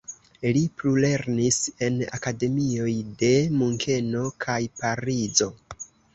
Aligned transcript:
Li 0.55 0.61
plulernis 0.77 1.59
en 1.87 1.99
akademioj 2.19 2.95
de 3.21 3.31
Munkeno 3.61 4.27
kaj 4.49 4.59
Parizo. 4.83 5.53